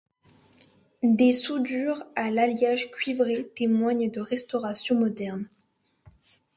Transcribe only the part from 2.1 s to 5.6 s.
à l'alliage cuivré témoignent de restaurations modernes.